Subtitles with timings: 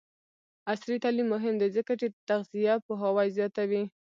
[0.71, 3.83] عصري تعلیم مهم دی ځکه چې د تغذیه پوهاوی زیاتوي.